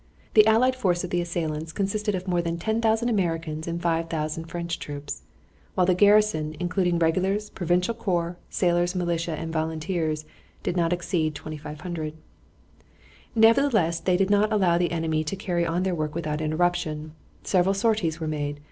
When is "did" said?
10.63-10.75, 14.17-14.31